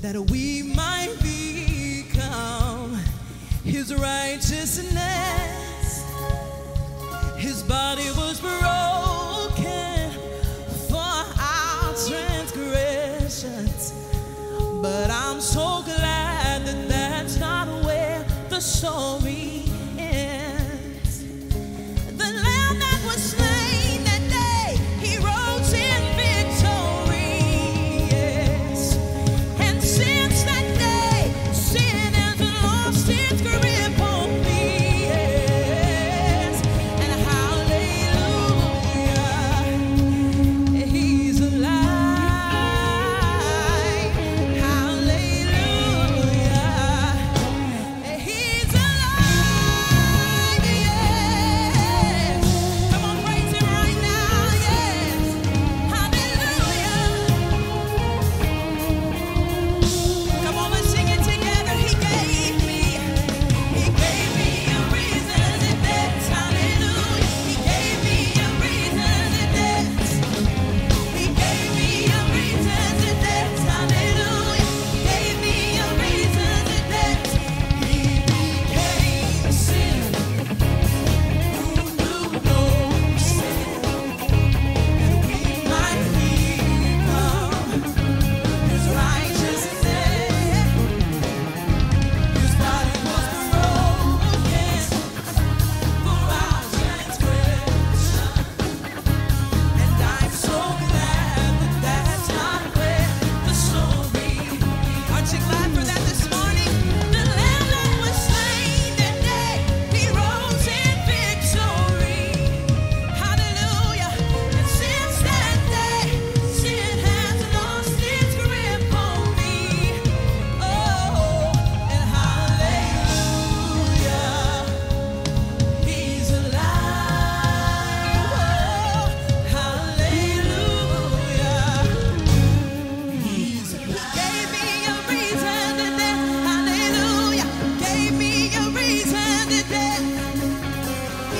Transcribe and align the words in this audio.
that 0.00 0.18
we 0.30 0.62
might 0.62 1.14
become 1.20 2.94
his 3.62 3.94
righteousness. 3.94 5.49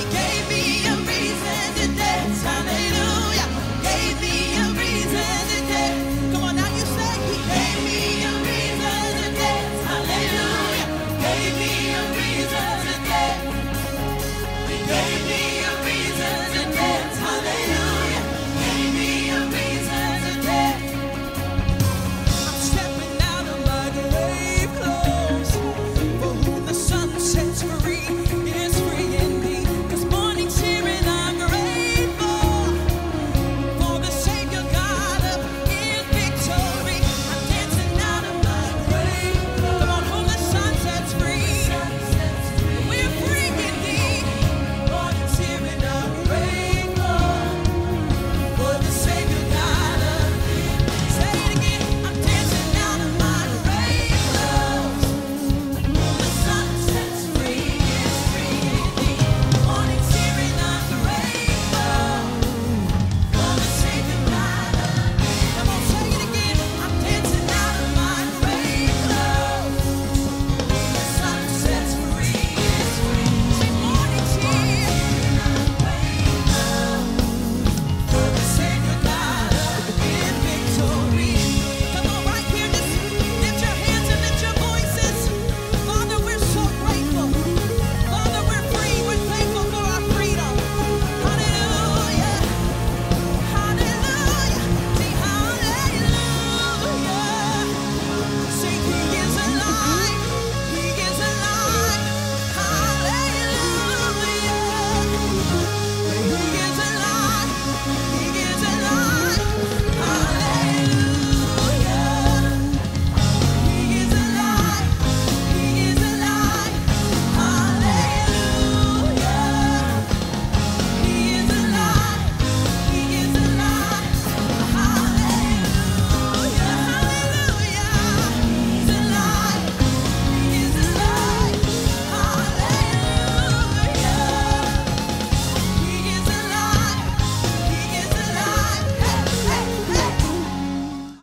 we 0.00 0.10
gave 0.10 0.39